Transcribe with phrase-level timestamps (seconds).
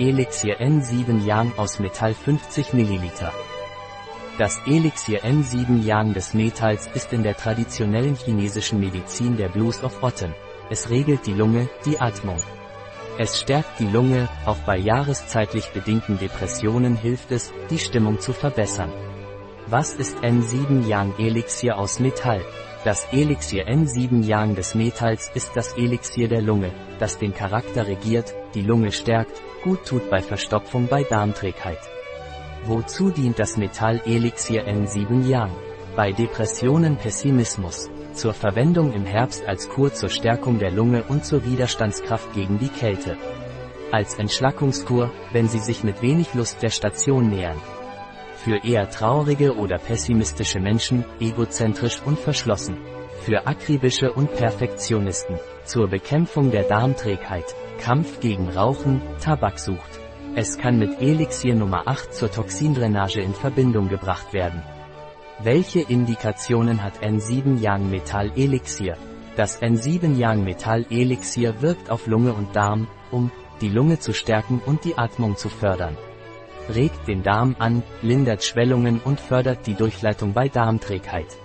[0.00, 3.10] Elixier N7 Yang aus Metall 50 ml.
[4.38, 10.02] Das Elixier N7 Yang des Metalls ist in der traditionellen chinesischen Medizin der Blues of
[10.02, 10.34] Otten.
[10.70, 12.38] Es regelt die Lunge, die Atmung.
[13.18, 18.90] Es stärkt die Lunge, auch bei jahreszeitlich bedingten Depressionen hilft es, die Stimmung zu verbessern.
[19.66, 22.40] Was ist N7 Yang Elixier aus Metall?
[22.82, 28.34] Das Elixier N7 Yang des Metalls ist das Elixier der Lunge, das den Charakter regiert,
[28.54, 31.80] die Lunge stärkt, gut tut bei Verstopfung bei Darmträgheit.
[32.64, 35.50] Wozu dient das Metall Elixier N7 Yang?
[35.94, 37.90] Bei Depressionen Pessimismus.
[38.14, 42.68] Zur Verwendung im Herbst als Kur zur Stärkung der Lunge und zur Widerstandskraft gegen die
[42.68, 43.18] Kälte.
[43.92, 47.60] Als Entschlackungskur, wenn Sie sich mit wenig Lust der Station nähern.
[48.44, 52.78] Für eher traurige oder pessimistische Menschen, egozentrisch und verschlossen.
[53.20, 55.38] Für akribische und Perfektionisten.
[55.64, 57.54] Zur Bekämpfung der Darmträgheit.
[57.78, 60.00] Kampf gegen Rauchen, Tabaksucht.
[60.36, 64.62] Es kann mit Elixier Nummer 8 zur Toxindrainage in Verbindung gebracht werden.
[65.42, 68.96] Welche Indikationen hat N7 Yang Metall Elixier?
[69.36, 73.30] Das N7 Yang Metall Elixier wirkt auf Lunge und Darm, um
[73.60, 75.98] die Lunge zu stärken und die Atmung zu fördern
[76.68, 81.36] regt den Darm an, lindert Schwellungen und fördert die Durchleitung bei Darmträgheit.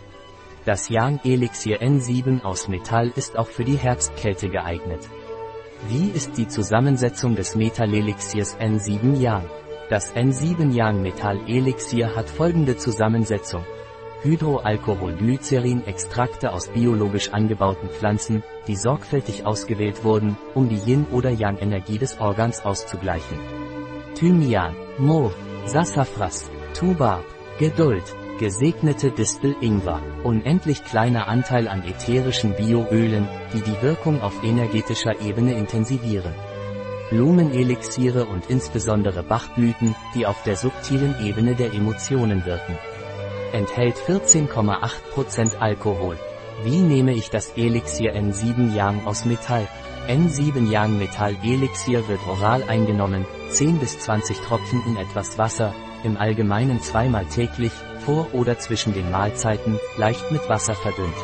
[0.65, 5.07] Das Yang Elixier N7 aus Metall ist auch für die Herbstkälte geeignet.
[5.87, 9.45] Wie ist die Zusammensetzung des Metallelixiers N7 Yang?
[9.89, 13.63] Das N7 Yang Metall Elixier hat folgende Zusammensetzung.
[14.23, 22.19] Hydroalkoholglycerin-Extrakte aus biologisch angebauten Pflanzen, die sorgfältig ausgewählt wurden, um die Yin- oder Yang-Energie des
[22.19, 23.37] Organs auszugleichen.
[24.15, 25.29] Thymian, Mo,
[25.65, 27.25] Sassafras, Tubarb,
[27.59, 28.03] Geduld,
[28.39, 35.55] gesegnete Distel Ingwer, unendlich kleiner Anteil an ätherischen Bioölen, die die Wirkung auf energetischer Ebene
[35.55, 36.33] intensivieren.
[37.09, 42.77] Blumenelixiere und insbesondere Bachblüten, die auf der subtilen Ebene der Emotionen wirken.
[43.51, 46.17] Enthält 14,8% Alkohol.
[46.63, 49.67] Wie nehme ich das Elixier N7 Yang aus Metall?
[50.07, 55.73] N7 Yang Metall Elixier wird oral eingenommen, 10 bis 20 Tropfen in etwas Wasser,
[56.03, 57.71] im Allgemeinen zweimal täglich,
[58.05, 61.15] vor oder zwischen den Mahlzeiten, leicht mit Wasser verdünnt.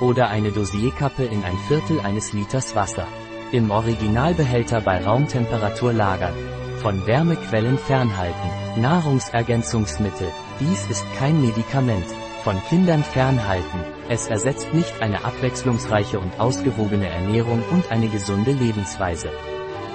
[0.00, 3.06] Oder eine Dosierkappe in ein Viertel eines Liters Wasser.
[3.52, 6.34] Im Originalbehälter bei Raumtemperatur lagern.
[6.80, 8.80] Von Wärmequellen fernhalten.
[8.80, 10.28] Nahrungsergänzungsmittel.
[10.60, 12.06] Dies ist kein Medikament.
[12.44, 13.80] Von Kindern fernhalten.
[14.08, 19.30] Es ersetzt nicht eine abwechslungsreiche und ausgewogene Ernährung und eine gesunde Lebensweise.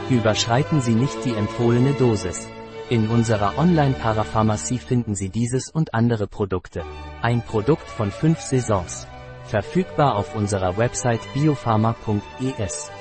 [0.09, 2.47] Überschreiten Sie nicht die empfohlene Dosis.
[2.89, 6.83] In unserer Online-Parapharmacie finden Sie dieses und andere Produkte.
[7.21, 9.07] Ein Produkt von fünf Saisons.
[9.45, 12.91] Verfügbar auf unserer Website biopharma.es.